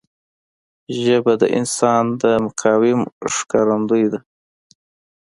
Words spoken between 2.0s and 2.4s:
د